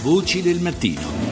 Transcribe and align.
Voci 0.00 0.42
del 0.42 0.60
mattino. 0.60 1.27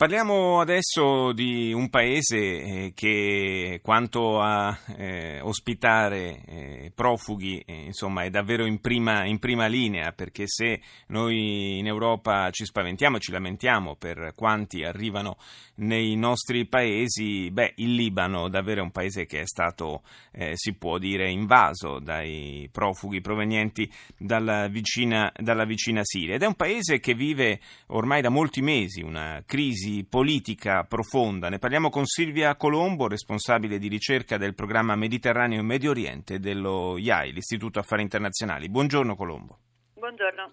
Parliamo 0.00 0.60
adesso 0.60 1.30
di 1.32 1.74
un 1.74 1.90
paese 1.90 2.38
eh, 2.38 2.92
che 2.94 3.80
quanto 3.82 4.40
a 4.40 4.74
eh, 4.96 5.40
ospitare 5.42 6.40
eh, 6.46 6.92
profughi 6.94 7.62
eh, 7.66 7.84
insomma, 7.84 8.22
è 8.22 8.30
davvero 8.30 8.64
in 8.64 8.80
prima, 8.80 9.26
in 9.26 9.38
prima, 9.38 9.66
linea 9.66 10.12
perché 10.12 10.44
se 10.46 10.80
noi 11.08 11.80
in 11.80 11.86
Europa 11.86 12.48
ci 12.48 12.64
spaventiamo 12.64 13.18
e 13.18 13.20
ci 13.20 13.30
lamentiamo 13.30 13.96
per 13.96 14.32
quanti 14.34 14.84
arrivano 14.84 15.36
nei 15.80 16.16
nostri 16.16 16.64
paesi, 16.64 17.50
beh, 17.50 17.74
il 17.76 17.94
Libano 17.94 18.48
davvero 18.48 18.80
è 18.80 18.84
un 18.84 18.92
paese 18.92 19.26
che 19.26 19.40
è 19.40 19.46
stato, 19.46 20.02
eh, 20.32 20.52
si 20.54 20.76
può 20.76 20.96
dire, 20.96 21.30
invaso 21.30 21.98
dai 21.98 22.66
profughi 22.72 23.20
provenienti 23.20 23.90
dalla 24.16 24.66
vicina, 24.68 25.30
dalla 25.36 25.66
vicina 25.66 26.00
Siria. 26.04 26.36
Ed 26.36 26.42
è 26.42 26.46
un 26.46 26.54
paese 26.54 27.00
che 27.00 27.12
vive 27.12 27.60
ormai 27.88 28.22
da 28.22 28.30
molti 28.30 28.62
mesi 28.62 29.02
una 29.02 29.42
crisi 29.44 29.89
crisi 29.90 30.04
politica 30.08 30.84
profonda. 30.84 31.48
Ne 31.48 31.58
parliamo 31.58 31.90
con 31.90 32.06
Silvia 32.06 32.54
Colombo, 32.56 33.08
responsabile 33.08 33.78
di 33.78 33.88
ricerca 33.88 34.36
del 34.36 34.54
programma 34.54 34.94
Mediterraneo 34.94 35.58
e 35.58 35.62
Medio 35.62 35.90
Oriente 35.90 36.38
dello 36.38 36.96
IAI, 36.96 37.32
l'Istituto 37.32 37.80
Affari 37.80 38.02
Internazionali. 38.02 38.68
Buongiorno 38.68 39.16
Colombo. 39.16 39.58
Buongiorno. 39.94 40.52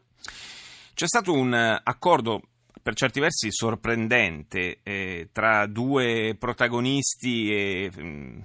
C'è 0.94 1.06
stato 1.06 1.32
un 1.32 1.54
accordo 1.54 2.42
per 2.88 2.96
certi 2.96 3.20
versi 3.20 3.52
sorprendente 3.52 4.80
eh, 4.82 5.28
tra 5.34 5.66
due 5.66 6.38
protagonisti 6.40 7.52
e 7.52 7.92
mh, 7.94 8.02
mm, 8.02 8.40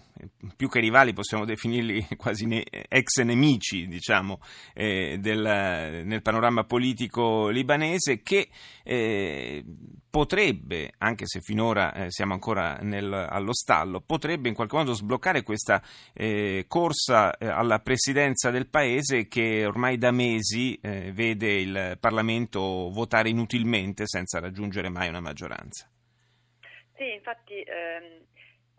più 0.57 0.69
che 0.69 0.81
rivali 0.81 1.13
possiamo 1.13 1.45
definirli 1.45 2.09
quasi 2.19 2.47
ne- 2.47 2.65
ex 2.89 3.23
nemici 3.23 3.87
diciamo 3.87 4.41
eh, 4.75 5.19
del, 5.21 6.03
nel 6.05 6.23
panorama 6.23 6.65
politico 6.65 7.51
libanese 7.51 8.23
che 8.23 8.49
eh, 8.83 9.65
potrebbe, 10.13 10.93
anche 10.99 11.27
se 11.27 11.41
finora 11.41 11.95
eh, 11.95 12.11
siamo 12.11 12.35
ancora 12.35 12.77
nel, 12.83 13.11
allo 13.11 13.55
stallo, 13.55 14.03
potrebbe 14.03 14.51
in 14.51 14.55
qualche 14.55 14.77
modo 14.77 14.93
sbloccare 14.93 15.43
questa 15.43 15.83
eh, 16.13 16.67
corsa 16.69 17.35
eh, 17.39 17.47
alla 17.47 17.79
presidenza 17.79 18.51
del 18.51 18.69
paese 18.69 19.27
che 19.27 19.65
ormai 19.65 19.97
da 19.97 20.11
mesi 20.11 20.79
vede 20.83 21.55
il 21.55 21.97
Parlamento 21.99 22.91
votare 22.93 23.31
inutilmente 23.31 24.07
senza 24.07 24.39
raggiungere 24.39 24.91
mai 24.91 25.09
una 25.09 25.21
maggioranza. 25.21 25.89
Sì, 26.95 27.15
infatti 27.15 27.55
ehm, 27.55 28.27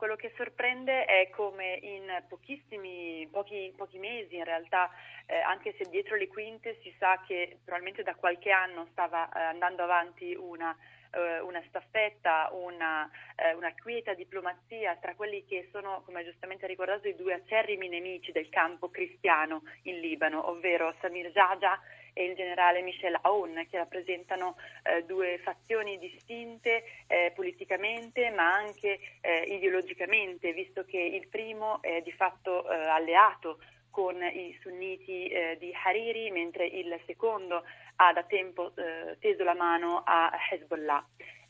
quello 0.04 0.18
che 0.18 0.34
sorprende 0.36 1.06
è 1.06 1.30
come 1.30 1.80
in 1.82 2.24
pochissimi, 2.28 3.26
pochi, 3.32 3.74
pochi 3.74 4.00
mesi 4.00 4.36
in 4.36 4.44
realtà, 4.44 4.90
eh, 5.26 5.40
anche 5.40 5.74
se 5.78 5.90
dietro 5.90 6.18
le 6.18 6.28
quinte 6.28 6.78
si 6.82 6.94
sa 7.00 7.24
che 7.26 7.60
probabilmente 7.64 8.04
da 8.04 8.14
qualche 8.14 8.52
anno 8.52 8.86
stava 8.92 9.32
eh, 9.32 9.40
andando 9.40 9.82
avanti 9.82 10.36
una 10.36 10.76
eh, 11.14 11.40
una 11.40 11.64
staffetta, 11.68 12.50
una, 12.52 13.10
eh, 13.36 13.54
una, 13.54 13.74
quieta 13.76 14.14
diplomazia 14.14 14.98
tra 14.98 15.16
quelli 15.16 15.46
che 15.46 15.70
sono, 15.72 16.02
come 16.04 16.26
giustamente 16.26 16.68
ricordato, 16.68 17.08
i 17.08 17.16
due 17.16 17.36
acerrimi 17.36 17.88
nemici 17.88 18.32
del 18.32 18.50
campo 18.50 18.90
cristiano 18.90 19.62
in 19.84 20.00
Libano, 20.00 20.50
ovvero 20.50 20.94
Samir 21.00 21.32
Jaja 21.32 21.80
e 22.14 22.26
il 22.26 22.36
generale 22.36 22.82
Michel 22.82 23.18
Aoun, 23.22 23.66
che 23.70 23.78
rappresentano 23.78 24.56
eh, 24.84 25.04
due 25.04 25.40
fazioni 25.44 25.98
distinte 25.98 26.84
eh, 27.08 27.32
politicamente 27.36 28.30
ma 28.30 28.54
anche 28.54 29.00
eh, 29.22 29.42
ideologicamente, 29.48 30.54
visto 30.54 30.86
che 30.86 31.00
il 31.00 31.28
primo 31.28 31.82
è 31.82 32.02
di 32.02 32.12
fatto 32.12 32.70
eh, 32.70 32.76
alleato 32.76 33.60
con 33.90 34.22
i 34.24 34.58
sunniti 34.62 35.28
eh, 35.28 35.56
di 35.60 35.72
Hariri, 35.72 36.32
mentre 36.32 36.66
il 36.66 37.00
secondo 37.06 37.64
ha 37.98 38.12
da 38.12 38.24
tempo 38.24 38.72
eh, 38.76 39.18
teso 39.20 39.44
la 39.44 39.54
mano 39.54 40.02
a 40.04 40.32
Hezbollah. 40.50 41.06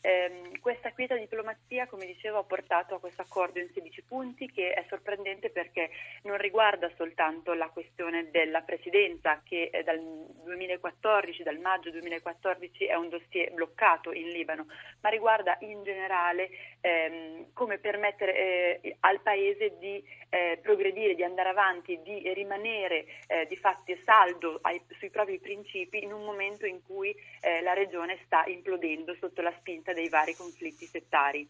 Eh, 0.05 0.51
questa 0.59 0.91
quieta 0.91 1.15
diplomazia, 1.15 1.87
come 1.87 2.05
dicevo, 2.05 2.39
ha 2.39 2.43
portato 2.43 2.95
a 2.95 2.99
questo 2.99 3.21
accordo 3.21 3.59
in 3.59 3.69
16 3.73 4.03
punti 4.03 4.51
che 4.51 4.73
è 4.73 4.85
sorprendente 4.89 5.49
perché 5.49 5.89
non 6.23 6.37
riguarda 6.37 6.91
soltanto 6.97 7.53
la 7.53 7.69
questione 7.69 8.29
della 8.29 8.59
presidenza 8.63 9.41
che 9.45 9.69
eh, 9.71 9.81
dal 9.83 10.01
2014, 10.43 11.43
dal 11.43 11.57
maggio 11.59 11.89
2014 11.91 12.85
è 12.85 12.95
un 12.95 13.07
dossier 13.07 13.53
bloccato 13.53 14.11
in 14.11 14.27
Libano, 14.27 14.65
ma 14.99 15.07
riguarda 15.07 15.55
in 15.61 15.83
generale 15.83 16.49
ehm, 16.81 17.53
come 17.53 17.77
permettere 17.77 18.81
eh, 18.81 18.97
al 18.99 19.21
Paese 19.21 19.77
di 19.79 20.03
eh, 20.27 20.59
progredire, 20.61 21.15
di 21.15 21.23
andare 21.23 21.49
avanti, 21.49 22.01
di 22.03 22.29
rimanere 22.33 23.05
eh, 23.27 23.45
di 23.47 23.55
fatti 23.55 23.97
saldo 24.03 24.59
ai, 24.63 24.81
sui 24.97 25.09
propri 25.09 25.39
principi 25.39 26.03
in 26.03 26.11
un 26.11 26.25
momento 26.25 26.65
in 26.65 26.81
cui 26.85 27.15
eh, 27.39 27.61
la 27.61 27.73
regione 27.73 28.19
sta 28.25 28.43
implodendo 28.47 29.15
sotto 29.19 29.41
la 29.41 29.53
spinta 29.59 29.92
dei 29.93 30.09
vari 30.09 30.35
conflitti 30.35 30.85
settari. 30.85 31.47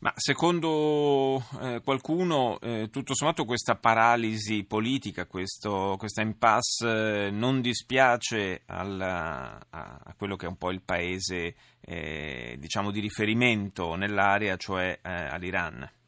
Ma 0.00 0.14
secondo 0.16 1.44
eh, 1.60 1.82
qualcuno, 1.84 2.58
eh, 2.60 2.88
tutto 2.90 3.14
sommato, 3.14 3.44
questa 3.44 3.74
paralisi 3.74 4.64
politica, 4.64 5.26
questo, 5.26 5.96
questa 5.98 6.22
impasse, 6.22 7.26
eh, 7.26 7.30
non 7.30 7.60
dispiace 7.60 8.62
alla, 8.64 9.60
a, 9.68 10.14
quello 10.16 10.36
che 10.36 10.46
è 10.46 10.48
un 10.48 10.56
po' 10.56 10.70
il 10.70 10.80
paese 10.80 11.54
eh, 11.82 12.56
diciamo 12.58 12.90
di 12.90 13.00
riferimento 13.00 13.94
nell'area, 13.94 14.56
cioè 14.56 15.00
eh, 15.02 15.10
all'Iran? 15.10 15.99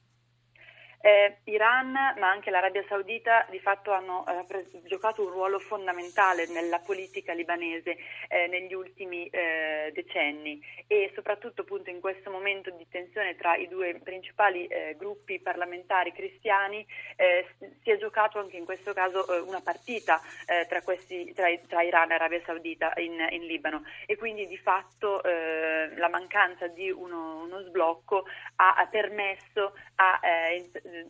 Eh, 1.04 1.38
Iran 1.44 1.90
ma 1.90 2.30
anche 2.30 2.50
l'Arabia 2.50 2.84
Saudita 2.88 3.44
di 3.50 3.58
fatto 3.58 3.90
hanno 3.90 4.24
eh, 4.28 4.64
giocato 4.84 5.24
un 5.24 5.30
ruolo 5.30 5.58
fondamentale 5.58 6.46
nella 6.46 6.78
politica 6.78 7.32
libanese 7.32 7.96
eh, 8.28 8.46
negli 8.46 8.72
ultimi 8.72 9.26
eh, 9.26 9.90
decenni. 9.92 10.62
E 10.86 11.10
soprattutto 11.12 11.62
appunto 11.62 11.90
in 11.90 11.98
questo 11.98 12.30
momento 12.30 12.70
di 12.70 12.86
tensione 12.88 13.34
tra 13.34 13.56
i 13.56 13.66
due 13.66 13.98
principali 14.00 14.66
eh, 14.66 14.94
gruppi 14.96 15.40
parlamentari 15.40 16.12
cristiani 16.12 16.86
eh, 17.16 17.48
si 17.82 17.90
è 17.90 17.98
giocato 17.98 18.38
anche 18.38 18.56
in 18.56 18.64
questo 18.64 18.92
caso 18.92 19.26
una 19.44 19.60
partita 19.60 20.20
tra, 20.68 20.82
questi, 20.82 21.32
tra, 21.34 21.48
tra, 21.66 21.82
Iran 21.82 22.10
e 22.10 22.14
Arabia 22.14 22.42
Saudita 22.44 22.92
in, 22.96 23.26
in, 23.30 23.46
Libano. 23.46 23.82
E 24.06 24.16
quindi 24.16 24.46
di 24.46 24.56
fatto 24.56 25.20
la 25.22 26.08
mancanza 26.08 26.68
di 26.68 26.90
uno, 26.90 27.42
uno 27.42 27.60
sblocco 27.62 28.24
ha, 28.56 28.74
ha 28.74 28.86
permesso 28.86 29.74
a 29.96 30.20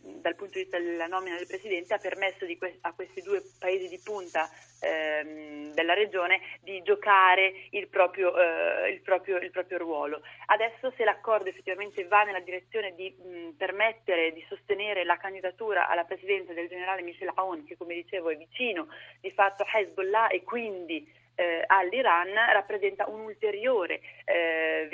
dal 0.01 0.35
punto 0.35 0.57
di 0.57 0.63
vista 0.63 0.79
della 0.79 1.07
nomina 1.07 1.35
del 1.35 1.47
Presidente 1.47 1.93
ha 1.93 1.97
permesso 1.97 2.45
que- 2.57 2.77
a 2.81 2.93
questi 2.93 3.21
due 3.21 3.41
paesi 3.59 3.87
di 3.87 3.99
punta 4.03 4.49
ehm, 4.81 5.73
della 5.73 5.93
regione 5.93 6.41
di 6.61 6.81
giocare 6.81 7.67
il 7.71 7.87
proprio, 7.87 8.35
eh, 8.37 8.91
il, 8.91 9.01
proprio, 9.01 9.37
il 9.37 9.51
proprio, 9.51 9.77
ruolo. 9.77 10.21
Adesso 10.47 10.91
se 10.95 11.03
l'accordo 11.03 11.49
effettivamente 11.49 12.05
va 12.05 12.23
nella 12.23 12.39
direzione 12.39 12.93
di 12.95 13.09
mh, 13.09 13.49
permettere 13.57 14.33
di 14.33 14.43
sostenere 14.47 15.03
la 15.03 15.17
candidatura 15.17 15.87
alla 15.87 16.03
Presidenza 16.03 16.53
del 16.53 16.67
generale 16.67 17.01
Michel 17.01 17.31
Aoun, 17.33 17.65
che 17.65 17.77
come 17.77 17.95
dicevo 17.95 18.29
è 18.29 18.37
vicino 18.37 18.87
di 19.19 19.31
fatto 19.31 19.63
a 19.63 19.79
Hezbollah 19.79 20.27
e 20.29 20.43
quindi 20.43 21.21
eh, 21.35 21.63
all'Iran 21.65 22.33
rappresenta 22.51 23.07
un'ulteriore 23.07 24.01
eh, 24.25 24.87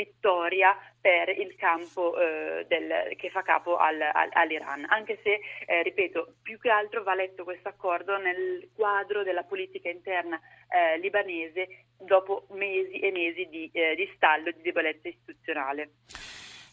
vittoria 0.59 0.75
per 1.02 1.30
il 1.30 1.56
campo 1.56 2.20
eh, 2.20 2.66
del, 2.68 3.16
che 3.16 3.30
fa 3.30 3.42
capo 3.42 3.78
al, 3.78 4.02
al, 4.02 4.30
all'Iran, 4.34 4.86
anche 4.90 5.20
se, 5.24 5.40
eh, 5.66 5.81
ripeto, 5.81 6.36
più 6.42 6.59
che 6.59 6.70
altro 6.70 7.03
va 7.03 7.16
letto 7.16 7.46
questo 7.46 7.70
accordo 7.70 8.18
nel 8.18 8.70
quadro 8.75 9.24
della 9.24 9.44
politica 9.44 9.90
interna 9.90 10.38
eh, 10.68 11.00
libanese 11.00 11.86
dopo 11.97 12.47
mesi 12.52 13.00
e 13.00 13.12
mesi 13.12 13.47
di, 13.50 13.70
eh, 13.72 13.96
di 13.96 14.12
stallo 14.16 14.50
e 14.50 14.53
di 14.53 14.62
debolezza 14.62 15.08
istituzionale. 15.08 15.92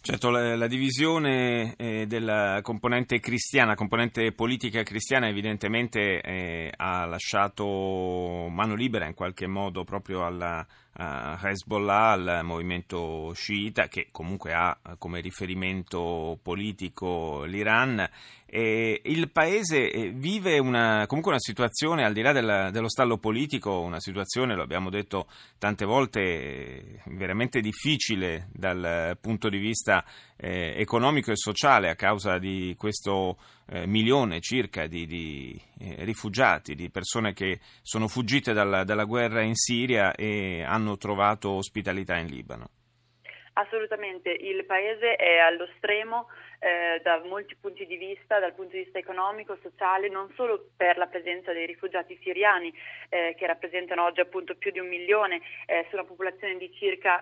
Certo, 0.00 0.30
la, 0.30 0.54
la 0.54 0.68
divisione 0.68 1.74
eh, 1.76 2.06
della 2.06 2.60
componente 2.62 3.18
cristiana, 3.18 3.74
componente 3.74 4.32
politica 4.32 4.84
cristiana 4.84 5.26
evidentemente 5.28 6.20
eh, 6.20 6.72
ha 6.76 7.06
lasciato 7.06 8.47
mano 8.48 8.74
libera 8.76 9.06
in 9.06 9.14
qualche 9.14 9.48
modo 9.48 9.83
proprio 9.83 10.24
alla, 10.24 10.65
a 10.98 11.39
Hezbollah, 11.43 12.13
al 12.13 12.41
movimento 12.43 13.33
sciita 13.34 13.89
che 13.89 14.09
comunque 14.10 14.53
ha 14.53 14.78
come 14.98 15.21
riferimento 15.21 16.39
politico 16.43 17.45
l'Iran. 17.45 18.09
E 18.48 19.03
il 19.04 19.31
paese 19.31 19.91
eh, 19.91 20.10
vive 20.10 20.59
una, 20.59 21.04
comunque 21.07 21.33
una 21.33 21.41
situazione 21.41 22.04
al 22.04 22.13
di 22.13 22.22
là 22.22 22.33
del, 22.33 22.71
dello 22.72 22.89
stallo 22.89 23.19
politico, 23.19 23.81
una 23.81 24.01
situazione, 24.01 24.54
lo 24.54 24.63
abbiamo 24.63 24.89
detto 24.89 25.27
tante 25.59 25.84
volte, 25.84 27.03
veramente 27.07 27.60
difficile 27.60 28.48
dal 28.53 29.19
punto 29.21 29.48
di 29.48 29.59
vista 29.59 30.04
eh, 30.37 30.75
economico 30.77 31.33
e 31.33 31.37
sociale 31.37 31.91
a 31.91 31.97
causa 31.97 32.39
di 32.39 32.75
questo 32.78 33.37
eh, 33.68 33.86
milione 33.86 34.41
circa 34.41 34.86
di, 34.86 35.07
di 35.07 35.60
eh, 35.80 36.04
rifugiati, 36.04 36.74
di 36.74 36.91
persone 36.91 37.33
che 37.33 37.59
sono 37.83 38.09
fuggite 38.09 38.53
dalla, 38.53 38.84
dalla 38.84 39.04
guerra 39.04 39.42
in 39.42 39.54
Siria 39.54 40.13
e 40.13 40.63
hanno 40.63 40.97
trovato 40.97 41.51
ospitalità 41.51 42.16
in 42.16 42.27
Libano. 42.27 42.71
Assolutamente, 43.54 44.30
il 44.30 44.66
Paese 44.66 45.16
è 45.16 45.39
allo 45.39 45.66
stremo 45.78 46.27
eh, 46.58 47.00
da 47.03 47.22
molti 47.24 47.56
punti 47.56 47.86
di 47.86 47.97
vista, 47.97 48.38
dal 48.38 48.54
punto 48.54 48.72
di 48.76 48.84
vista 48.84 48.98
economico, 48.98 49.58
sociale, 49.62 50.08
non 50.08 50.32
solo 50.34 50.70
per 50.76 50.97
la 50.97 51.06
presenza 51.06 51.53
dei 51.53 51.66
rifugiati 51.66 52.18
siriani 52.22 52.72
eh, 53.08 53.34
che 53.36 53.47
rappresentano 53.47 54.04
oggi 54.04 54.20
appunto 54.20 54.54
più 54.56 54.70
di 54.70 54.78
un 54.78 54.88
milione 54.88 55.41
eh, 55.66 55.86
su 55.88 55.97
una 55.97 56.04
popolazione 56.04 56.56
di 56.56 56.72
circa 56.74 57.20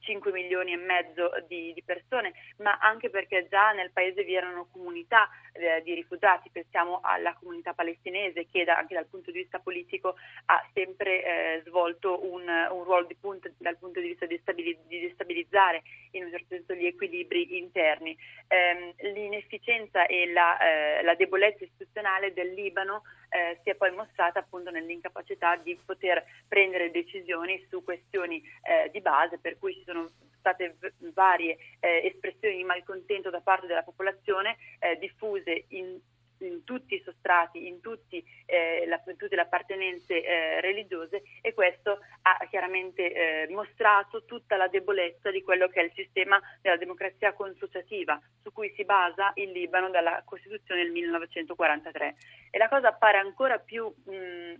5 0.00 0.30
eh, 0.30 0.32
milioni 0.32 0.72
e 0.72 0.76
mezzo 0.76 1.30
di, 1.46 1.72
di, 1.72 1.82
persone, 1.82 2.32
ma 2.58 2.78
anche 2.80 3.10
perché 3.10 3.46
già 3.48 3.72
nel 3.72 3.92
Paese 3.92 4.24
vi 4.24 4.34
erano 4.34 4.68
comunità 4.70 5.28
eh, 5.52 5.82
di 5.82 5.94
rifugiati, 5.94 6.50
pensiamo 6.50 7.00
alla 7.02 7.34
comunità 7.34 7.72
palestinese 7.72 8.46
che 8.50 8.64
da, 8.64 8.76
anche 8.76 8.94
dal 8.94 9.06
punto 9.06 9.30
di 9.30 9.38
vista 9.38 9.58
politico 9.58 10.16
ha 10.46 10.68
sempre 10.72 11.24
eh, 11.24 11.62
svolto 11.66 12.24
un, 12.24 12.42
un, 12.42 12.84
ruolo 12.84 13.06
di 13.06 13.14
punta 13.14 13.48
dal 13.58 13.78
punto 13.78 14.00
di 14.00 14.08
vista 14.08 14.26
di, 14.26 14.38
stabiliz- 14.38 14.86
di 14.86 15.00
destabilizzare 15.00 15.82
in 16.12 16.24
un 16.24 16.30
certo 16.30 16.46
senso 16.48 16.74
gli 16.74 16.86
equilibri 16.86 17.58
interni. 17.58 18.16
Eh, 18.48 18.74
ehm, 18.74 18.83
l'inefficienza 19.00 20.06
e 20.06 20.30
la, 20.32 20.58
eh, 20.58 21.02
la, 21.02 21.14
debolezza 21.14 21.64
istituzionale 21.64 22.32
del 22.32 22.52
Libano 22.52 23.02
eh, 23.30 23.58
si 23.62 23.70
è 23.70 23.74
poi 23.74 23.92
mostrata 23.92 24.40
appunto 24.40 24.70
nell'incapacità 24.70 25.56
di 25.56 25.78
poter 25.84 26.24
prendere 26.48 26.90
decisioni 26.90 27.64
su 27.68 27.82
questioni 27.82 28.42
eh, 28.62 28.90
di 28.90 29.00
base, 29.00 29.38
per 29.38 29.58
cui 29.58 29.74
ci 29.74 29.82
sono 29.84 30.08
state 30.38 30.76
v- 30.78 31.12
varie 31.12 31.56
eh, 31.80 32.02
espressioni 32.04 32.56
di 32.56 32.64
malcontento 32.64 33.30
da 33.30 33.40
parte 33.40 33.66
della 33.66 33.82
popolazione 33.82 34.56
eh, 34.78 34.96
diffuse 34.98 35.64
in 35.68 35.98
in 36.38 36.64
tutti 36.64 36.94
i 36.94 37.02
sostrati, 37.04 37.66
in, 37.66 37.80
tutti, 37.80 38.24
eh, 38.46 38.84
la, 38.86 39.02
in 39.06 39.16
tutte 39.16 39.36
le 39.36 39.42
appartenenze 39.42 40.22
eh, 40.22 40.60
religiose 40.60 41.22
e 41.40 41.54
questo 41.54 41.98
ha 42.22 42.46
chiaramente 42.48 43.12
eh, 43.12 43.52
mostrato 43.52 44.24
tutta 44.24 44.56
la 44.56 44.68
debolezza 44.68 45.30
di 45.30 45.42
quello 45.42 45.68
che 45.68 45.80
è 45.80 45.84
il 45.84 45.92
sistema 45.94 46.40
della 46.60 46.76
democrazia 46.76 47.32
consociativa 47.32 48.20
su 48.42 48.52
cui 48.52 48.72
si 48.74 48.84
basa 48.84 49.32
il 49.34 49.50
Libano 49.50 49.90
dalla 49.90 50.22
Costituzione 50.24 50.82
del 50.82 50.92
1943. 50.92 52.16
E 52.50 52.58
la 52.58 52.68
cosa 52.68 52.88
appare 52.88 53.18
ancora 53.18 53.58
più 53.58 53.86
mh, 53.86 54.54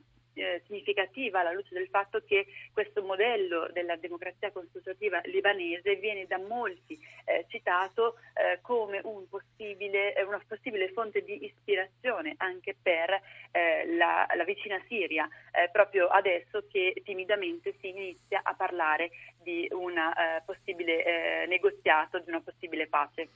eh, 0.55 0.63
significativa 0.67 1.41
alla 1.41 1.53
luce 1.53 1.75
del 1.75 1.89
fatto 1.89 2.23
che 2.25 2.47
questo 2.73 3.03
modello 3.03 3.69
della 3.73 3.97
democrazia 3.97 4.51
consultativa 4.53 5.21
libanese 5.25 5.97
viene 5.97 6.27
da 6.27 6.39
molti 6.39 6.99
eh, 7.25 7.47
citato 7.49 8.17
eh, 8.35 8.61
come 8.61 9.01
un 9.05 9.29
possibile, 9.29 10.15
una 10.27 10.43
possibile 10.47 10.91
fonte 10.93 11.23
di 11.23 11.45
ispirazione 11.45 12.35
anche 12.39 12.77
per 12.81 13.21
eh, 13.51 13.87
la, 13.97 14.27
la, 14.35 14.45
vicina 14.45 14.81
Siria, 14.89 15.29
eh, 15.53 15.69
proprio 15.71 16.09
adesso 16.09 16.67
che 16.71 17.01
timidamente 17.05 17.75
si 17.81 17.89
inizia 17.89 18.41
a 18.43 18.55
parlare 18.55 19.11
di 19.43 19.69
un 19.73 19.97
eh, 19.97 20.43
possibile 20.45 21.47
negoziato, 21.47 22.19
di 22.19 22.31
una 22.31 22.41
possibile 22.41 22.87
pace. 22.87 23.29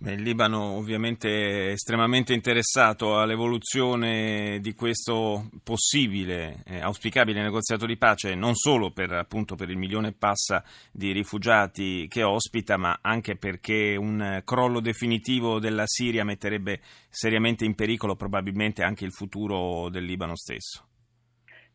Il 0.00 0.22
Libano 0.22 0.76
ovviamente 0.76 1.68
è 1.68 1.70
estremamente 1.72 2.32
interessato 2.32 3.18
all'evoluzione 3.18 4.58
di 4.60 4.74
questo 4.74 5.48
possibile, 5.62 6.53
eh, 6.64 6.80
auspicabile 6.80 7.42
negoziato 7.42 7.86
di 7.86 7.96
pace, 7.96 8.34
non 8.34 8.54
solo 8.54 8.90
per, 8.92 9.12
appunto, 9.12 9.56
per 9.56 9.70
il 9.70 9.76
milione 9.76 10.08
e 10.08 10.12
passa 10.12 10.62
di 10.92 11.12
rifugiati 11.12 12.06
che 12.08 12.22
ospita, 12.22 12.76
ma 12.76 12.98
anche 13.02 13.36
perché 13.36 13.96
un 13.96 14.42
crollo 14.44 14.80
definitivo 14.80 15.58
della 15.58 15.86
Siria 15.86 16.24
metterebbe 16.24 16.80
seriamente 17.08 17.64
in 17.64 17.74
pericolo 17.74 18.16
probabilmente 18.16 18.82
anche 18.82 19.04
il 19.04 19.12
futuro 19.12 19.88
del 19.88 20.04
Libano 20.04 20.36
stesso. 20.36 20.86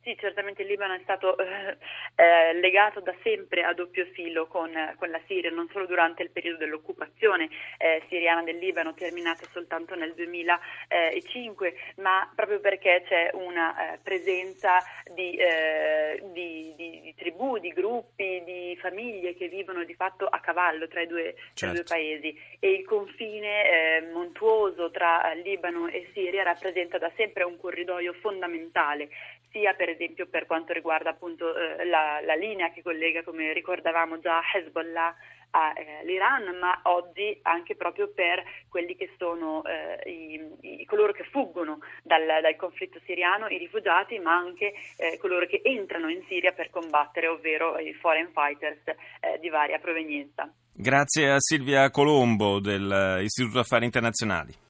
Sì, 0.01 0.16
certamente 0.18 0.62
il 0.62 0.69
Libano 0.69 0.94
è 0.94 1.00
stato 1.04 1.38
eh, 1.38 1.78
eh, 2.16 2.54
legato 2.54 3.01
da 3.01 3.13
sempre 3.22 3.63
a 3.63 3.74
doppio 3.74 4.06
filo 4.13 4.48
con, 4.48 4.72
con, 4.98 5.10
la 5.10 5.19
Siria, 5.28 5.51
non 5.51 5.68
solo 5.74 5.86
durante 5.86 6.24
il 6.24 6.30
periodo 6.30 6.60
dell'occupazione 6.60 7.50
eh, 7.78 8.01
siriana 8.07 8.42
del 8.42 8.57
Libano, 8.57 8.94
terminata 8.94 9.46
soltanto 9.51 9.96
nel 9.96 10.13
2005, 10.13 11.74
ma 11.98 12.31
proprio 12.34 12.62
perché 12.62 13.04
c'è 13.07 13.31
una 13.34 13.94
eh, 13.94 14.00
presenza 14.01 14.78
di, 15.13 15.36
eh, 15.36 16.24
di, 16.31 16.74
di, 16.78 17.01
di, 17.01 17.16
tribù, 17.16 17.57
di 17.57 17.69
gruppi, 17.69 18.42
di 18.46 18.78
famiglie 18.80 19.36
che 19.36 19.50
vivono 19.50 19.84
di 19.84 19.96
fatto 19.96 20.25
a 20.28 20.40
cavallo 20.40 20.88
tra 20.88 21.01
i 21.01 21.07
due, 21.07 21.36
certo. 21.54 21.57
tra 21.57 21.69
i 21.72 21.74
due 21.74 21.84
paesi 21.84 22.42
e 22.60 22.72
il 22.72 22.86
confine 22.86 24.07
montuoso 24.13 24.92
tra 24.92 25.34
Libano 25.34 25.88
e 25.88 26.10
Siria 26.13 26.44
rappresenta 26.44 26.98
da 26.98 27.12
sempre 27.18 27.44
un 27.44 27.60
corridoio 27.60 28.13
fondamentale 28.13 29.10
sia 29.51 29.74
per 29.74 29.88
esempio 29.89 30.27
per 30.27 30.45
quanto 30.45 30.74
riguarda 30.74 31.09
appunto 31.09 31.56
eh, 31.56 31.86
la, 31.86 32.19
la, 32.24 32.36
linea 32.36 32.71
che 32.71 32.81
collega, 32.81 33.24
come 33.24 33.53
ricordavamo 33.53 34.19
già, 34.19 34.41
Hezbollah 34.53 35.15
all'Iran, 35.51 36.47
eh, 36.47 36.57
ma 36.57 36.80
oggi 36.83 37.38
anche 37.44 37.75
proprio 37.75 38.12
per 38.13 38.44
quelli 38.68 38.95
che 38.95 39.12
sono 39.18 39.63
eh, 39.63 40.09
i, 40.09 40.81
i, 40.81 40.86
coloro 40.86 41.12
che 41.12 41.24
fuggono 41.24 41.80
dal, 42.03 42.25
dal, 42.41 42.56
conflitto 42.56 43.00
siriano, 43.06 43.47
i 43.47 43.57
rifugiati, 43.57 44.19
ma 44.19 44.36
anche 44.36 44.74
eh, 44.97 45.18
coloro 45.19 45.45
che 45.45 45.62
entrano 45.63 46.09
in 46.09 46.24
Siria 46.27 46.51
per 46.51 46.69
combattere, 46.69 47.27
ovvero 47.27 47.77
i 47.80 47.94
foreign 47.94 48.27
fighters 48.33 48.81
eh, 48.88 49.39
di 49.39 49.50
varia 49.50 49.80
provenienza. 49.80 50.51
Grazie 50.71 51.31
a 51.31 51.39
Silvia 51.39 51.89
Colombo 51.89 52.59
dell'Istituto 52.59 53.59
Affari 53.59 53.86
Internazionali. 53.86 54.68